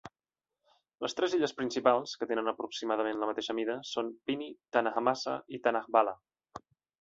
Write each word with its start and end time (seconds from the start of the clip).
Les 1.05 1.13
tres 1.17 1.33
illes 1.39 1.51
principals, 1.59 2.13
que 2.21 2.27
tenen 2.31 2.49
aproximadament 2.53 3.21
la 3.25 3.29
mateixa 3.33 3.57
mida, 3.59 3.77
són 3.91 4.11
Pini, 4.31 4.49
Tanahmasa 4.79 5.37
i 5.59 5.61
Tanahbala. 5.69 6.17